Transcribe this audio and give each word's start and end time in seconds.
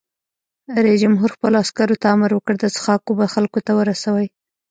رئیس 0.83 0.99
جمهور 1.03 1.29
خپلو 1.35 1.55
عسکرو 1.63 1.99
ته 2.01 2.07
امر 2.15 2.31
وکړ؛ 2.33 2.55
د 2.59 2.65
څښاک 2.75 3.01
اوبه 3.07 3.25
خلکو 3.33 3.59
ته 3.65 3.71
ورسوئ! 3.79 4.27